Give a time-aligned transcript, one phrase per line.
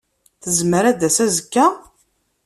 [0.43, 1.65] Tezmer ad d-tas azekka?